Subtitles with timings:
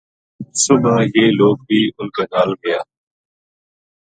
[0.63, 2.79] صبح یہ لوک بھی اِنھ کے نال گیا